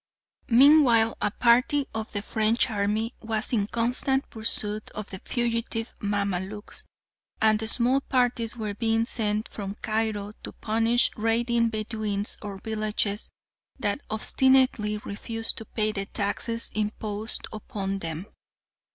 [0.49, 6.85] Meanwhile a party of the French army was in constant pursuit of the fugitive Mamaluks,
[7.39, 13.29] and small parties were being sent from Cairo to punish raiding Bedouins or villages
[13.77, 18.25] that obstinately refused to pay the taxes imposed upon them.